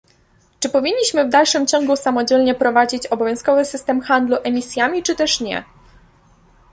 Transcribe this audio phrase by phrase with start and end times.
[0.59, 5.63] Czy powinniśmy w dalszym ciągu samodzielnie prowadzić obowiązkowy system handlu emisjami, czy też nie?